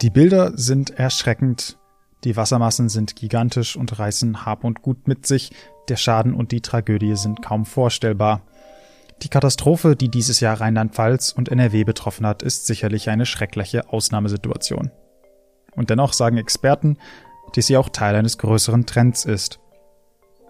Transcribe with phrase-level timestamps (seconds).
[0.00, 1.76] Die Bilder sind erschreckend.
[2.22, 5.50] Die Wassermassen sind gigantisch und reißen Hab und Gut mit sich.
[5.88, 8.42] Der Schaden und die Tragödie sind kaum vorstellbar.
[9.22, 14.92] Die Katastrophe, die dieses Jahr Rheinland-Pfalz und NRW betroffen hat, ist sicherlich eine schreckliche Ausnahmesituation.
[15.74, 16.98] Und dennoch sagen Experten,
[17.56, 19.58] dass sie auch Teil eines größeren Trends ist.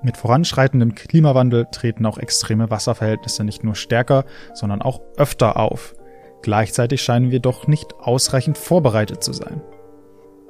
[0.03, 5.95] Mit voranschreitendem Klimawandel treten auch extreme Wasserverhältnisse nicht nur stärker, sondern auch öfter auf.
[6.43, 9.61] Gleichzeitig scheinen wir doch nicht ausreichend vorbereitet zu sein.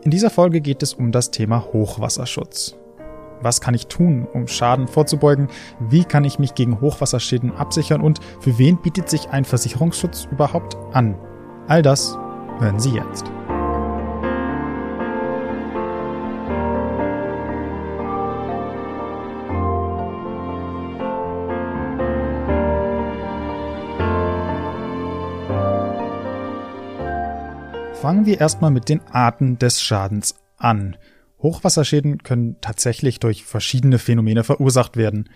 [0.02, 2.76] In dieser Folge geht es um das Thema Hochwasserschutz.
[3.40, 5.48] Was kann ich tun, um Schaden vorzubeugen?
[5.80, 8.00] Wie kann ich mich gegen Hochwasserschäden absichern?
[8.00, 11.16] Und für wen bietet sich ein Versicherungsschutz überhaupt an?
[11.66, 12.16] All das
[12.58, 13.30] hören Sie jetzt.
[28.00, 30.96] Fangen wir erstmal mit den Arten des Schadens an.
[31.42, 35.28] Hochwasserschäden können tatsächlich durch verschiedene Phänomene verursacht werden.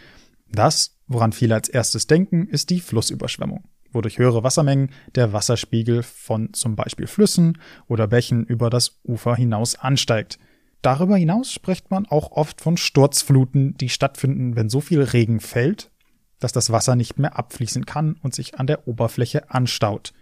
[0.49, 6.53] Das, woran viele als erstes denken, ist die Flussüberschwemmung, wodurch höhere Wassermengen der Wasserspiegel von
[6.53, 10.39] zum Beispiel Flüssen oder Bächen über das Ufer hinaus ansteigt.
[10.83, 15.91] Darüber hinaus spricht man auch oft von Sturzfluten, die stattfinden, wenn so viel Regen fällt,
[16.39, 20.13] dass das Wasser nicht mehr abfließen kann und sich an der Oberfläche anstaut.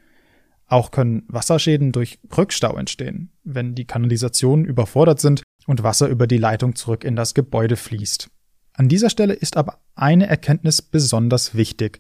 [0.71, 6.39] Auch können Wasserschäden durch Rückstau entstehen, wenn die Kanalisationen überfordert sind und Wasser über die
[6.39, 8.31] Leitung zurück in das Gebäude fließt.
[8.75, 11.99] An dieser Stelle ist aber eine Erkenntnis besonders wichtig.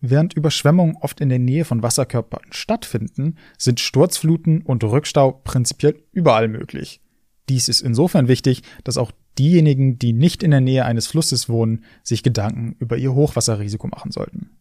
[0.00, 6.48] Während Überschwemmungen oft in der Nähe von Wasserkörpern stattfinden, sind Sturzfluten und Rückstau prinzipiell überall
[6.48, 7.02] möglich.
[7.50, 11.84] Dies ist insofern wichtig, dass auch diejenigen, die nicht in der Nähe eines Flusses wohnen,
[12.02, 14.56] sich Gedanken über ihr Hochwasserrisiko machen sollten.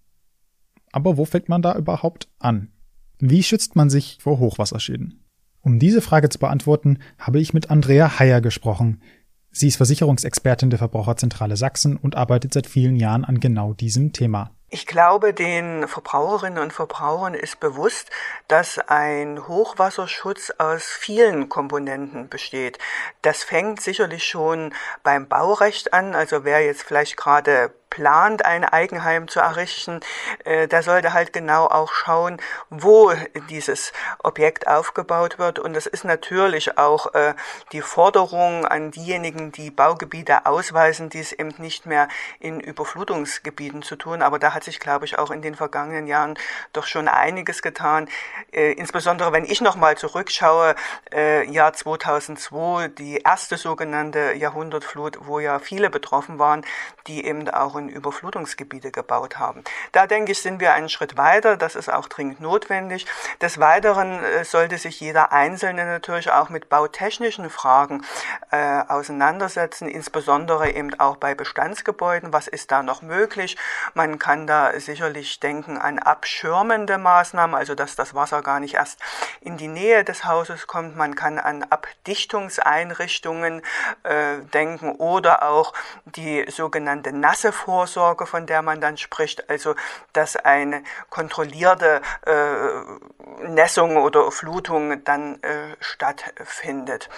[0.92, 2.74] Aber wo fängt man da überhaupt an?
[3.20, 5.24] Wie schützt man sich vor Hochwasserschäden?
[5.62, 9.02] Um diese Frage zu beantworten, habe ich mit Andrea Heyer gesprochen.
[9.50, 14.52] Sie ist Versicherungsexpertin der Verbraucherzentrale Sachsen und arbeitet seit vielen Jahren an genau diesem Thema.
[14.70, 18.12] Ich glaube, den Verbraucherinnen und Verbrauchern ist bewusst,
[18.48, 22.78] dass ein Hochwasserschutz aus vielen Komponenten besteht.
[23.22, 26.14] Das fängt sicherlich schon beim Baurecht an.
[26.14, 30.02] Also wer jetzt vielleicht gerade plant, ein Eigenheim zu errichten,
[30.46, 32.38] äh, der sollte halt genau auch schauen,
[32.70, 33.14] wo
[33.50, 33.94] dieses
[34.24, 35.60] Objekt aufgebaut wird.
[35.60, 37.34] Und das ist natürlich auch äh,
[37.72, 42.08] die Forderung an diejenigen, die Baugebiete ausweisen, dies eben nicht mehr
[42.40, 44.22] in Überflutungsgebieten zu tun.
[44.22, 46.38] Aber da hat sich, glaube ich, auch in den vergangenen Jahren
[46.74, 48.10] doch schon einiges getan.
[48.52, 50.76] Äh, insbesondere wenn ich nochmal zurückschaue,
[51.14, 56.66] äh, Jahr 2002, die erste sogenannte Jahrhundertflut, wo ja viele betroffen waren,
[57.08, 59.64] die eben auch in Überflutungsgebiete gebaut haben.
[59.92, 61.58] Da denke ich, sind wir einen Schritt weiter.
[61.58, 63.06] Das ist auch dringend notwendig.
[63.42, 68.04] Des Weiteren äh, sollte sich jeder Einzelne natürlich auch mit bautechnischen Fragen
[68.52, 72.34] äh, auseinandersetzen, insbesondere eben auch bei Bestandsgebäuden.
[72.34, 73.58] Was ist da noch möglich?
[73.94, 79.00] Man kann da sicherlich denken an abschirmende Maßnahmen, also dass das Wasser gar nicht erst
[79.42, 80.96] in die Nähe des Hauses kommt.
[80.96, 83.62] Man kann an Abdichtungseinrichtungen
[84.04, 85.74] äh, denken oder auch
[86.06, 89.76] die sogenannte nasse Vorsorge, von der man dann spricht, also
[90.14, 97.10] dass eine kontrollierte äh, Nässung oder Flutung dann äh, stattfindet.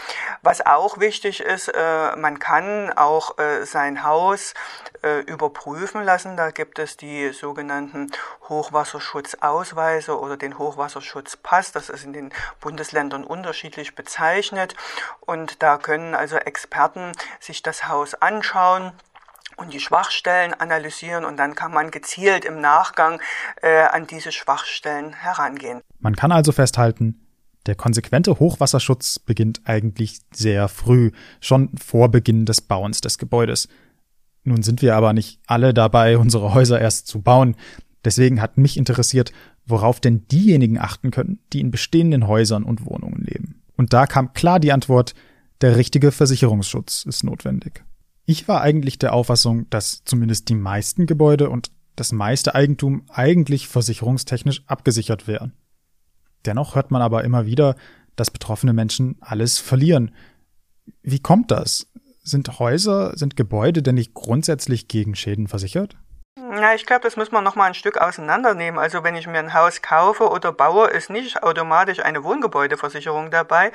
[0.41, 4.55] Was auch wichtig ist, äh, man kann auch äh, sein Haus
[5.03, 6.35] äh, überprüfen lassen.
[6.35, 8.11] Da gibt es die sogenannten
[8.49, 11.73] Hochwasserschutzausweise oder den Hochwasserschutzpass.
[11.73, 14.75] Das ist in den Bundesländern unterschiedlich bezeichnet.
[15.21, 18.93] Und da können also Experten sich das Haus anschauen
[19.59, 23.21] und die Schwachstellen analysieren und dann kann man gezielt im Nachgang
[23.61, 25.81] äh, an diese Schwachstellen herangehen.
[25.99, 27.25] Man kann also festhalten,
[27.65, 31.11] der konsequente Hochwasserschutz beginnt eigentlich sehr früh,
[31.41, 33.67] schon vor Beginn des Bauens des Gebäudes.
[34.43, 37.55] Nun sind wir aber nicht alle dabei, unsere Häuser erst zu bauen.
[38.05, 39.33] Deswegen hat mich interessiert,
[39.65, 43.61] worauf denn diejenigen achten können, die in bestehenden Häusern und Wohnungen leben.
[43.75, 45.13] Und da kam klar die Antwort,
[45.61, 47.83] der richtige Versicherungsschutz ist notwendig.
[48.29, 53.67] Ich war eigentlich der Auffassung, dass zumindest die meisten Gebäude und das meiste Eigentum eigentlich
[53.67, 55.53] versicherungstechnisch abgesichert wären.
[56.45, 57.75] Dennoch hört man aber immer wieder,
[58.15, 60.11] dass betroffene Menschen alles verlieren.
[61.01, 61.87] Wie kommt das?
[62.21, 65.97] Sind Häuser, sind Gebäude denn nicht grundsätzlich gegen Schäden versichert?
[66.41, 68.79] Na, ich glaube, das muss man noch mal ein Stück auseinandernehmen.
[68.79, 73.73] Also wenn ich mir ein Haus kaufe oder baue, ist nicht automatisch eine Wohngebäudeversicherung dabei.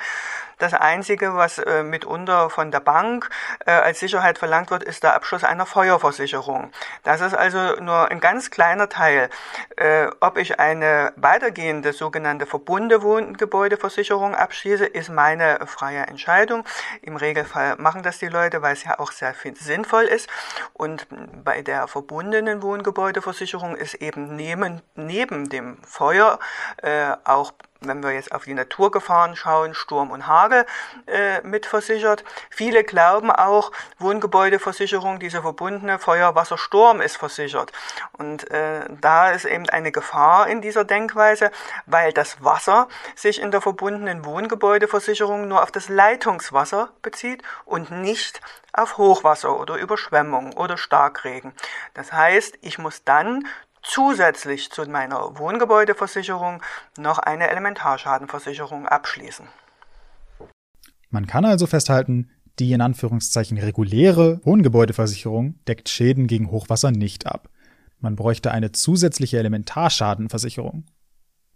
[0.57, 3.29] Das Einzige, was äh, mitunter von der Bank
[3.65, 6.71] äh, als Sicherheit verlangt wird, ist der Abschluss einer Feuerversicherung.
[7.03, 9.29] Das ist also nur ein ganz kleiner Teil.
[9.75, 16.63] Äh, ob ich eine weitergehende sogenannte verbundene Wohngebäudeversicherung abschließe, ist meine freie Entscheidung.
[17.01, 20.29] Im Regelfall machen das die Leute, weil es ja auch sehr sinnvoll ist.
[20.73, 21.07] Und
[21.43, 26.39] bei der verbundenen Wohngebäudeversicherung ist eben neben, neben dem Feuer
[26.77, 30.65] äh, auch wenn wir jetzt auf die Naturgefahren schauen, Sturm und Hagel
[31.07, 32.23] äh, mitversichert.
[32.49, 37.71] Viele glauben auch, Wohngebäudeversicherung, diese verbundene Feuer, Wasser, Sturm ist versichert.
[38.17, 41.51] Und äh, da ist eben eine Gefahr in dieser Denkweise,
[41.85, 48.41] weil das Wasser sich in der verbundenen Wohngebäudeversicherung nur auf das Leitungswasser bezieht und nicht
[48.73, 51.53] auf Hochwasser oder Überschwemmung oder Starkregen.
[51.93, 53.47] Das heißt, ich muss dann
[53.85, 56.61] zusätzlich zu meiner Wohngebäudeversicherung
[56.97, 59.47] noch eine Elementarschadenversicherung abschließen.
[61.09, 62.29] Man kann also festhalten,
[62.59, 67.49] die in Anführungszeichen reguläre Wohngebäudeversicherung deckt Schäden gegen Hochwasser nicht ab.
[67.99, 70.85] Man bräuchte eine zusätzliche Elementarschadenversicherung.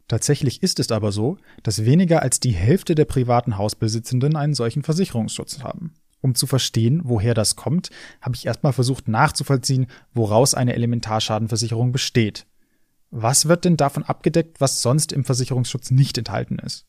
[0.08, 4.82] Tatsächlich ist es aber so, dass weniger als die Hälfte der privaten Hausbesitzenden einen solchen
[4.82, 5.94] Versicherungsschutz haben.
[6.22, 7.90] Um zu verstehen, woher das kommt,
[8.22, 12.46] habe ich erstmal versucht nachzuvollziehen, woraus eine Elementarschadenversicherung besteht.
[13.12, 16.89] Was wird denn davon abgedeckt, was sonst im Versicherungsschutz nicht enthalten ist?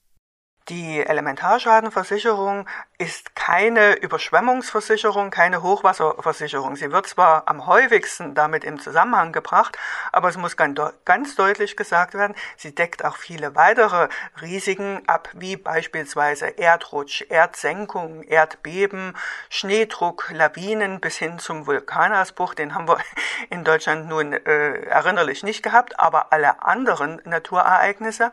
[0.71, 2.65] Die Elementarschadenversicherung
[2.97, 6.77] ist keine Überschwemmungsversicherung, keine Hochwasserversicherung.
[6.77, 9.77] Sie wird zwar am häufigsten damit im Zusammenhang gebracht,
[10.13, 14.09] aber es muss ganz deutlich gesagt werden, sie deckt auch viele weitere
[14.41, 19.17] Risiken ab, wie beispielsweise Erdrutsch, Erdsenkung, Erdbeben,
[19.49, 22.55] Schneedruck, Lawinen bis hin zum Vulkanausbruch.
[22.55, 22.99] Den haben wir
[23.51, 28.31] in Deutschland nun äh, erinnerlich nicht gehabt, aber alle anderen Naturereignisse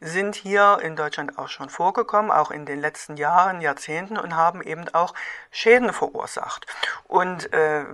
[0.00, 4.62] sind hier in Deutschland auch schon vorgekommen, auch in den letzten Jahren, Jahrzehnten und haben
[4.62, 5.12] eben auch
[5.50, 6.66] Schäden verursacht.
[7.06, 7.84] Und äh,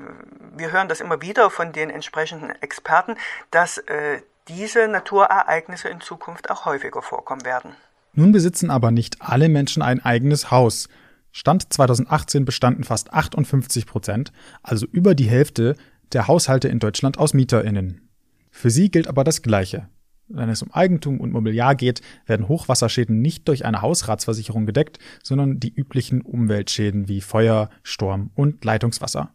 [0.57, 3.17] wir hören das immer wieder von den entsprechenden Experten,
[3.51, 7.75] dass äh, diese Naturereignisse in Zukunft auch häufiger vorkommen werden.
[8.15, 10.89] Nun besitzen aber nicht alle Menschen ein eigenes Haus.
[11.33, 14.33] Stand 2018 bestanden fast 58 Prozent,
[14.63, 15.77] also über die Hälfte
[16.13, 18.09] der Haushalte in Deutschland aus MieterInnen.
[18.51, 19.89] Für sie gilt aber das Gleiche.
[20.29, 25.61] Wenn es um Eigentum und Mobiliar geht, werden Hochwasserschäden nicht durch eine Hausratsversicherung gedeckt, sondern
[25.61, 29.35] die üblichen Umweltschäden wie Feuer, Sturm und Leitungswasser.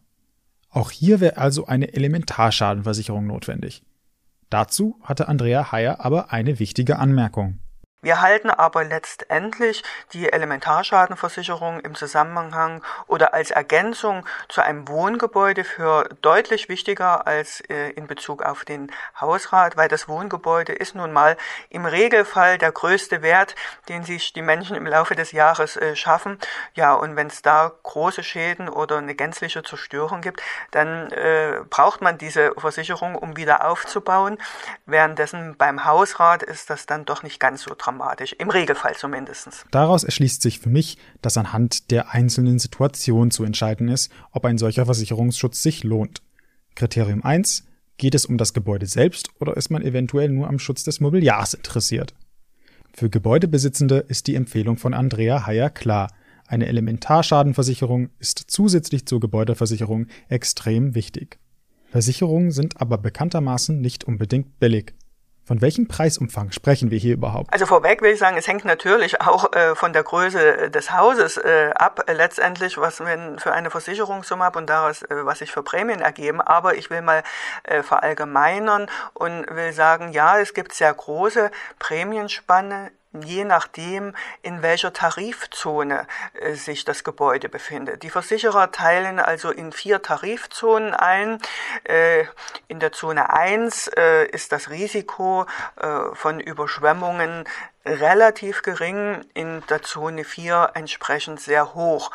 [0.70, 3.82] Auch hier wäre also eine Elementarschadenversicherung notwendig.
[4.50, 7.58] Dazu hatte Andrea Heyer aber eine wichtige Anmerkung.
[8.00, 16.08] Wir halten aber letztendlich die Elementarschadenversicherung im Zusammenhang oder als Ergänzung zu einem Wohngebäude für
[16.22, 21.36] deutlich wichtiger als äh, in Bezug auf den Hausrat, weil das Wohngebäude ist nun mal
[21.70, 23.56] im Regelfall der größte Wert,
[23.88, 26.38] den sich die Menschen im Laufe des Jahres äh, schaffen.
[26.74, 30.40] Ja, und wenn es da große Schäden oder eine gänzliche Zerstörung gibt,
[30.70, 34.38] dann äh, braucht man diese Versicherung, um wieder aufzubauen.
[34.86, 39.48] Währenddessen beim Hausrat ist das dann doch nicht ganz so dramatisch dramatisch, im Regelfall zumindest.
[39.70, 44.58] Daraus erschließt sich für mich, dass anhand der einzelnen Situation zu entscheiden ist, ob ein
[44.58, 46.22] solcher Versicherungsschutz sich lohnt.
[46.74, 47.64] Kriterium 1.
[47.96, 51.54] Geht es um das Gebäude selbst oder ist man eventuell nur am Schutz des Mobiliars
[51.54, 52.14] interessiert?
[52.92, 56.12] Für Gebäudebesitzende ist die Empfehlung von Andrea Heyer klar.
[56.46, 61.38] Eine Elementarschadenversicherung ist zusätzlich zur Gebäudeversicherung extrem wichtig.
[61.90, 64.94] Versicherungen sind aber bekanntermaßen nicht unbedingt billig.
[65.48, 67.50] Von welchem Preisumfang sprechen wir hier überhaupt?
[67.54, 71.38] Also vorweg will ich sagen, es hängt natürlich auch äh, von der Größe des Hauses
[71.38, 75.50] äh, ab, äh, letztendlich, was wir für eine Versicherungssumme habe und daraus, äh, was sich
[75.50, 76.42] für Prämien ergeben.
[76.42, 77.22] Aber ich will mal
[77.62, 82.90] äh, verallgemeinern und will sagen, ja, es gibt sehr große Prämienspanne
[83.24, 88.02] je nachdem, in welcher Tarifzone äh, sich das Gebäude befindet.
[88.02, 91.38] Die Versicherer teilen also in vier Tarifzonen ein.
[91.84, 92.24] Äh,
[92.68, 95.46] in der Zone 1 äh, ist das Risiko
[95.76, 97.44] äh, von Überschwemmungen
[97.88, 102.10] relativ gering, in der Zone 4 entsprechend sehr hoch.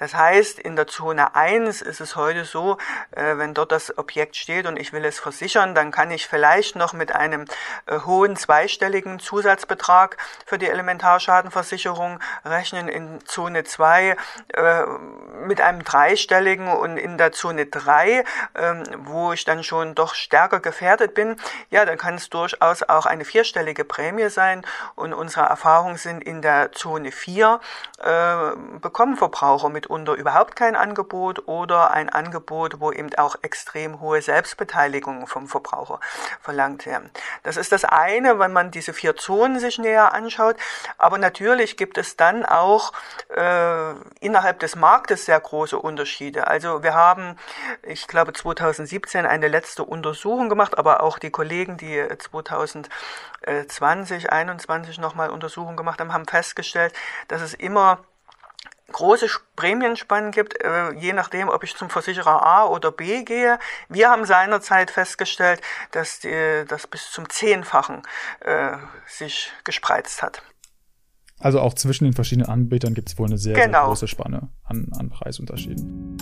[0.00, 2.78] Das heißt, in der Zone 1 ist es heute so,
[3.10, 6.74] äh, wenn dort das Objekt steht und ich will es versichern, dann kann ich vielleicht
[6.74, 7.44] noch mit einem
[7.84, 12.88] äh, hohen zweistelligen Zusatzbetrag für die Elementarschadenversicherung rechnen.
[12.88, 14.16] In Zone 2
[14.54, 14.84] äh,
[15.44, 18.24] mit einem dreistelligen und in der Zone 3,
[18.54, 21.36] ähm, wo ich dann schon doch stärker gefährdet bin,
[21.68, 26.24] ja, dann kann es durchaus auch eine vierstellige Prämie sein und und unsere Erfahrungen sind
[26.24, 27.60] in der Zone 4,
[27.98, 34.22] äh, bekommen Verbraucher mitunter überhaupt kein Angebot oder ein Angebot, wo eben auch extrem hohe
[34.22, 36.00] Selbstbeteiligung vom Verbraucher
[36.40, 37.10] verlangt werden.
[37.42, 40.56] Das ist das eine, wenn man diese vier Zonen sich näher anschaut.
[40.98, 42.92] Aber natürlich gibt es dann auch
[43.34, 46.46] äh, innerhalb des Marktes sehr große Unterschiede.
[46.46, 47.36] Also wir haben,
[47.82, 52.90] ich glaube, 2017 eine letzte Untersuchung gemacht, aber auch die Kollegen, die 2020,
[53.68, 56.92] 2021 nochmal Untersuchungen gemacht haben, haben festgestellt,
[57.28, 58.00] dass es immer
[58.92, 63.58] große Prämienspannen gibt, äh, je nachdem, ob ich zum Versicherer A oder B gehe.
[63.88, 65.60] Wir haben seinerzeit festgestellt,
[65.92, 68.02] dass das bis zum Zehnfachen
[68.40, 70.42] äh, sich gespreizt hat.
[71.38, 73.78] Also auch zwischen den verschiedenen Anbietern gibt es wohl eine sehr, genau.
[73.78, 76.18] sehr große Spanne an, an Preisunterschieden.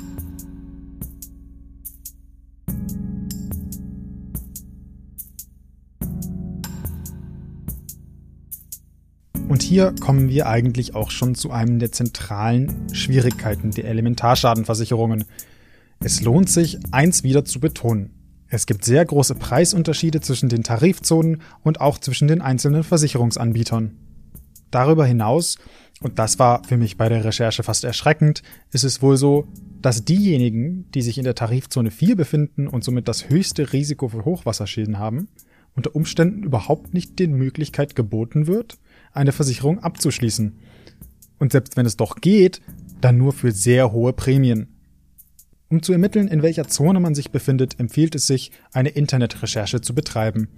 [9.49, 15.25] Und hier kommen wir eigentlich auch schon zu einem der zentralen Schwierigkeiten der Elementarschadenversicherungen.
[16.01, 18.11] Es lohnt sich, eins wieder zu betonen.
[18.49, 23.97] Es gibt sehr große Preisunterschiede zwischen den Tarifzonen und auch zwischen den einzelnen Versicherungsanbietern.
[24.71, 25.57] Darüber hinaus,
[26.03, 29.49] und das war für mich bei der Recherche fast erschreckend, ist es wohl so,
[29.81, 34.27] dass diejenigen, die sich in der Tarifzone 4 befinden und somit das höchste Risiko für
[34.27, 35.29] Hochwasserschäden haben,
[35.75, 38.79] unter Umständen überhaupt nicht den Möglichkeit geboten wird,
[39.13, 40.59] eine Versicherung abzuschließen.
[41.39, 42.61] Und selbst wenn es doch geht,
[43.01, 44.69] dann nur für sehr hohe Prämien.
[45.69, 49.95] Um zu ermitteln, in welcher Zone man sich befindet, empfiehlt es sich, eine Internetrecherche zu
[49.95, 50.49] betreiben.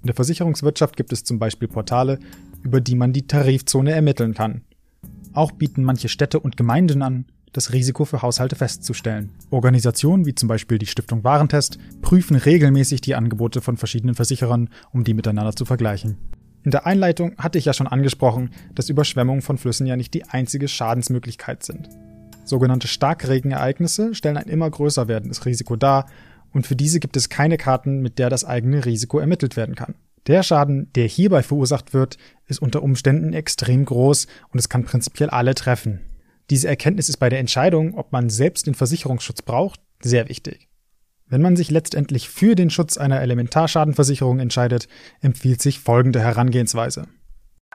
[0.00, 2.18] In der Versicherungswirtschaft gibt es zum Beispiel Portale,
[2.62, 4.62] über die man die Tarifzone ermitteln kann.
[5.32, 9.30] Auch bieten manche Städte und Gemeinden an, das Risiko für Haushalte festzustellen.
[9.50, 15.04] Organisationen wie zum Beispiel die Stiftung Warentest prüfen regelmäßig die Angebote von verschiedenen Versicherern, um
[15.04, 16.16] die miteinander zu vergleichen.
[16.62, 20.24] In der Einleitung hatte ich ja schon angesprochen, dass Überschwemmungen von Flüssen ja nicht die
[20.24, 21.88] einzige Schadensmöglichkeit sind.
[22.44, 26.06] Sogenannte Starkregenereignisse stellen ein immer größer werdendes Risiko dar
[26.52, 29.94] und für diese gibt es keine Karten, mit der das eigene Risiko ermittelt werden kann.
[30.26, 35.30] Der Schaden, der hierbei verursacht wird, ist unter Umständen extrem groß und es kann prinzipiell
[35.30, 36.00] alle treffen.
[36.50, 40.69] Diese Erkenntnis ist bei der Entscheidung, ob man selbst den Versicherungsschutz braucht, sehr wichtig.
[41.30, 44.88] Wenn man sich letztendlich für den Schutz einer Elementarschadenversicherung entscheidet,
[45.22, 47.06] empfiehlt sich folgende Herangehensweise.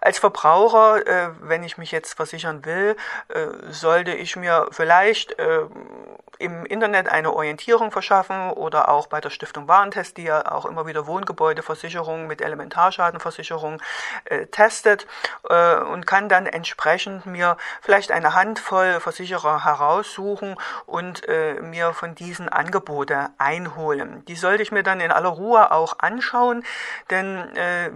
[0.02, 2.96] Als Verbraucher, äh, wenn ich mich jetzt versichern will,
[3.30, 5.62] äh, sollte ich mir vielleicht äh,
[6.40, 10.86] im Internet eine Orientierung verschaffen oder auch bei der Stiftung Warentest, die ja auch immer
[10.86, 13.82] wieder Wohngebäudeversicherungen mit Elementarschadenversicherung
[14.26, 15.08] äh, testet
[15.50, 22.16] äh, und kann dann entsprechend mir vielleicht eine Handvoll Versicherer heraussuchen und äh, mir von
[22.16, 24.24] diesen Angebote einholen.
[24.26, 26.64] Die sollte ich mir dann in aller Ruhe auch anschauen,
[27.10, 27.46] denn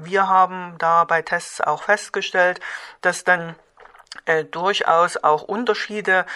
[0.01, 2.60] wir haben da bei Tests auch festgestellt,
[3.01, 3.55] dass dann
[4.25, 6.27] äh, durchaus auch Unterschiede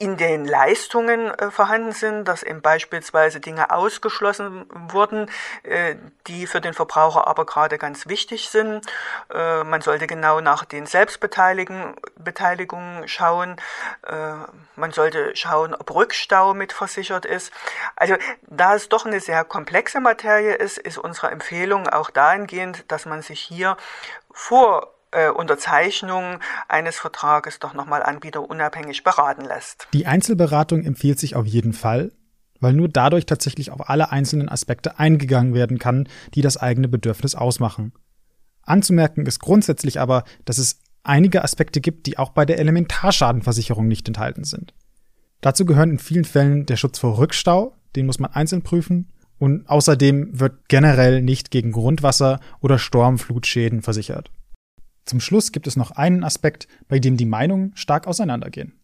[0.00, 5.30] in den Leistungen äh, vorhanden sind, dass eben beispielsweise Dinge ausgeschlossen wurden,
[5.62, 8.86] äh, die für den Verbraucher aber gerade ganz wichtig sind.
[9.30, 13.56] Äh, man sollte genau nach den Selbstbeteiligungen schauen.
[14.06, 14.36] Äh,
[14.74, 17.52] man sollte schauen, ob Rückstau mitversichert ist.
[17.94, 18.16] Also
[18.46, 23.20] da es doch eine sehr komplexe Materie ist, ist unsere Empfehlung auch dahingehend, dass man
[23.20, 23.76] sich hier
[24.32, 26.38] vor äh, Unterzeichnung
[26.68, 29.88] eines Vertrages doch nochmal anbieterunabhängig beraten lässt.
[29.92, 32.12] Die Einzelberatung empfiehlt sich auf jeden Fall,
[32.60, 37.34] weil nur dadurch tatsächlich auf alle einzelnen Aspekte eingegangen werden kann, die das eigene Bedürfnis
[37.34, 37.92] ausmachen.
[38.62, 44.06] Anzumerken ist grundsätzlich aber, dass es einige Aspekte gibt, die auch bei der Elementarschadenversicherung nicht
[44.06, 44.74] enthalten sind.
[45.40, 49.68] Dazu gehören in vielen Fällen der Schutz vor Rückstau, den muss man einzeln prüfen, und
[49.70, 54.30] außerdem wird generell nicht gegen Grundwasser- oder Sturmflutschäden versichert.
[55.04, 58.74] Zum Schluss gibt es noch einen Aspekt, bei dem die Meinungen stark auseinandergehen.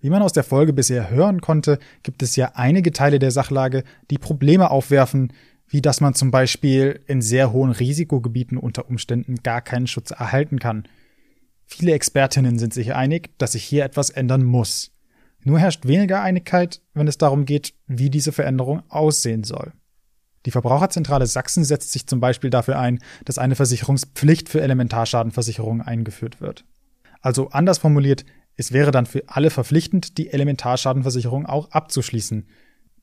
[0.00, 3.84] Wie man aus der Folge bisher hören konnte, gibt es ja einige Teile der Sachlage,
[4.10, 5.32] die Probleme aufwerfen,
[5.68, 10.58] wie dass man zum Beispiel in sehr hohen Risikogebieten unter Umständen gar keinen Schutz erhalten
[10.58, 10.88] kann.
[11.66, 14.90] Viele Expertinnen sind sich einig, dass sich hier etwas ändern muss.
[15.44, 19.72] Nur herrscht weniger Einigkeit, wenn es darum geht, wie diese Veränderung aussehen soll.
[20.46, 26.40] Die Verbraucherzentrale Sachsen setzt sich zum Beispiel dafür ein, dass eine Versicherungspflicht für Elementarschadenversicherungen eingeführt
[26.40, 26.64] wird.
[27.20, 28.24] Also anders formuliert,
[28.56, 32.46] es wäre dann für alle verpflichtend, die Elementarschadenversicherung auch abzuschließen.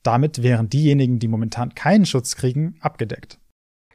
[0.03, 3.39] Damit wären diejenigen, die momentan keinen Schutz kriegen, abgedeckt.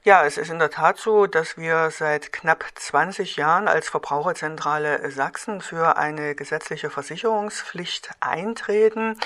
[0.07, 5.11] Ja, es ist in der Tat so, dass wir seit knapp 20 Jahren als Verbraucherzentrale
[5.11, 9.19] Sachsen für eine gesetzliche Versicherungspflicht eintreten.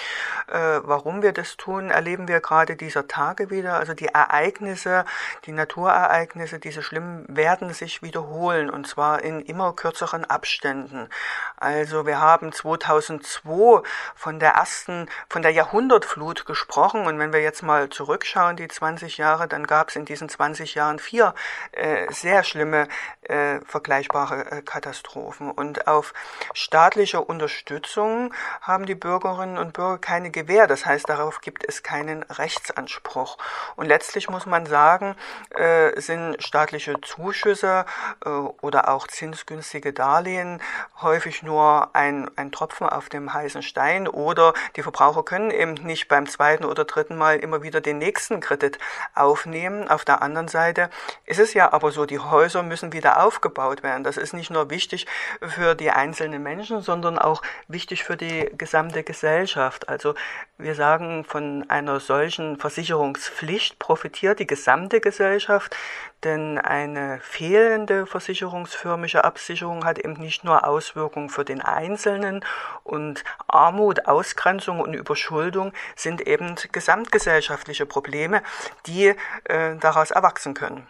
[0.46, 3.74] Äh, warum wir das tun, erleben wir gerade dieser Tage wieder.
[3.74, 5.04] Also die Ereignisse,
[5.46, 11.08] die Naturereignisse, diese schlimmen, werden sich wiederholen und zwar in immer kürzeren Abständen.
[11.56, 13.82] Also wir haben 2002
[14.14, 19.18] von der ersten, von der Jahrhundertflut gesprochen und wenn wir jetzt mal zurückschauen, die 20
[19.18, 21.34] Jahre, dann gab es in diesen 20 Jahren vier
[21.72, 22.88] äh, sehr schlimme
[23.22, 25.50] äh, vergleichbare äh, Katastrophen.
[25.50, 26.14] Und auf
[26.54, 28.32] staatlicher Unterstützung
[28.62, 30.66] haben die Bürgerinnen und Bürger keine Gewähr.
[30.66, 33.38] Das heißt, darauf gibt es keinen Rechtsanspruch.
[33.76, 35.14] Und letztlich muss man sagen,
[35.50, 37.84] äh, sind staatliche Zuschüsse
[38.24, 40.60] äh, oder auch zinsgünstige Darlehen
[41.00, 46.08] häufig nur ein, ein Tropfen auf dem heißen Stein oder die Verbraucher können eben nicht
[46.08, 48.78] beim zweiten oder dritten Mal immer wieder den nächsten Kredit
[49.14, 49.88] aufnehmen.
[49.88, 50.90] Auf der anderen Seite
[51.24, 54.02] ist es ja aber so, die Häuser müssen wieder aufgebaut werden.
[54.02, 55.06] Das ist nicht nur wichtig
[55.40, 59.88] für die einzelnen Menschen, sondern auch wichtig für die gesamte Gesellschaft.
[59.88, 60.14] Also
[60.58, 65.76] wir sagen, von einer solchen Versicherungspflicht profitiert die gesamte Gesellschaft,
[66.24, 72.44] denn eine fehlende versicherungsförmige Absicherung hat eben nicht nur Auswirkungen für den Einzelnen
[72.82, 78.42] und Armut, Ausgrenzung und Überschuldung sind eben gesamtgesellschaftliche Probleme,
[78.86, 80.86] die äh, daraus erwachsen können.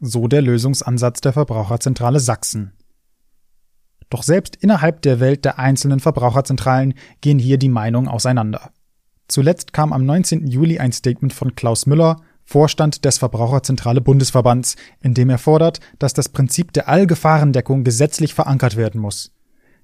[0.00, 2.76] So der Lösungsansatz der Verbraucherzentrale Sachsen.
[4.10, 8.70] Doch selbst innerhalb der Welt der einzelnen Verbraucherzentralen gehen hier die Meinungen auseinander.
[9.26, 10.46] Zuletzt kam am 19.
[10.46, 16.14] Juli ein Statement von Klaus Müller, Vorstand des Verbraucherzentrale Bundesverbands, in dem er fordert, dass
[16.14, 19.32] das Prinzip der Allgefahrendeckung gesetzlich verankert werden muss.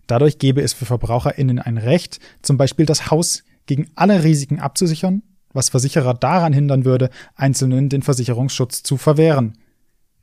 [0.06, 5.22] Dadurch gäbe es für VerbraucherInnen ein Recht, zum Beispiel das Haus gegen alle Risiken abzusichern,
[5.52, 9.58] was Versicherer daran hindern würde, Einzelnen den Versicherungsschutz zu verwehren.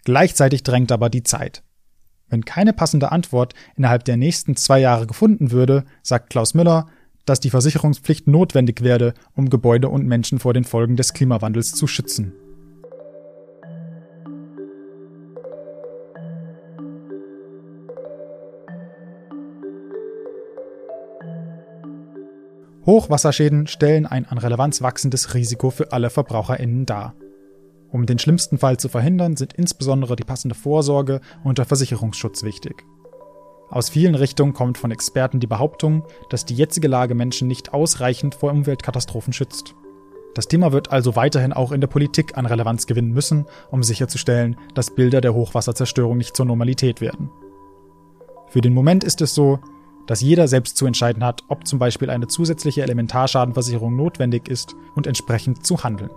[0.04, 1.64] Gleichzeitig drängt aber die Zeit.
[2.30, 6.88] Wenn keine passende Antwort innerhalb der nächsten zwei Jahre gefunden würde, sagt Klaus Müller,
[7.28, 11.86] dass die Versicherungspflicht notwendig werde, um Gebäude und Menschen vor den Folgen des Klimawandels zu
[11.86, 12.34] schützen.
[22.86, 27.16] Hochwasserschäden stellen ein an Relevanz wachsendes Risiko für alle VerbraucherInnen dar.
[27.90, 32.86] Um den schlimmsten Fall zu verhindern, sind insbesondere die passende Vorsorge und der Versicherungsschutz wichtig.
[33.70, 38.36] Aus vielen Richtungen kommt von Experten die Behauptung, dass die jetzige Lage Menschen nicht ausreichend
[38.36, 39.76] vor Umweltkatastrophen schützt.
[40.36, 44.56] Das Thema wird also weiterhin auch in der Politik an Relevanz gewinnen müssen, um sicherzustellen,
[44.74, 47.30] dass Bilder der Hochwasserzerstörung nicht zur Normalität werden.
[48.48, 49.60] Für den Moment ist es so,
[50.06, 55.08] dass jeder selbst zu entscheiden hat, ob zum Beispiel eine zusätzliche Elementarschadenversicherung notwendig ist und
[55.08, 56.12] entsprechend zu handeln.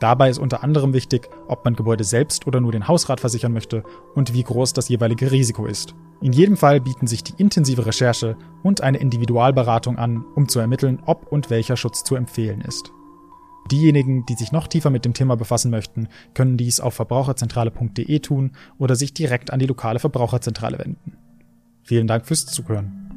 [0.00, 3.84] Dabei ist unter anderem wichtig, ob man Gebäude selbst oder nur den Hausrat versichern möchte
[4.14, 5.94] und wie groß das jeweilige Risiko ist.
[6.22, 11.02] In jedem Fall bieten sich die intensive Recherche und eine Individualberatung an, um zu ermitteln,
[11.04, 12.92] ob und welcher Schutz zu empfehlen ist.
[13.72, 18.52] Diejenigen, die sich noch tiefer mit dem Thema befassen möchten, können dies auf verbraucherzentrale.de tun
[18.78, 21.16] oder sich direkt an die lokale Verbraucherzentrale wenden.
[21.82, 23.11] Vielen Dank fürs Zuhören.